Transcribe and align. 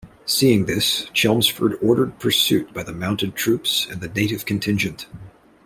Seeing 0.25 0.65
this, 0.65 1.05
Chelmsford 1.13 1.77
ordered 1.79 2.17
pursuit 2.17 2.73
by 2.73 2.81
the 2.81 2.91
mounted 2.91 3.35
troops 3.35 3.85
and 3.87 4.01
the 4.01 4.07
native 4.07 4.47
contingent. 4.47 5.05